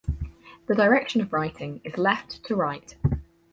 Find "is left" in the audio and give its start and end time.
1.83-2.43